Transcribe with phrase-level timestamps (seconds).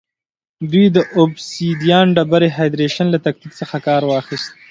[0.71, 4.51] دوی د اوبسیدیان ډبرې هایدرېشن له تکتیک څخه کار واخیست